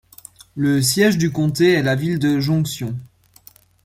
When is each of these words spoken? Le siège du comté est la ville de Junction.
Le 0.55 0.81
siège 0.81 1.19
du 1.19 1.31
comté 1.31 1.73
est 1.73 1.83
la 1.83 1.93
ville 1.95 2.17
de 2.17 2.39
Junction. 2.39 2.97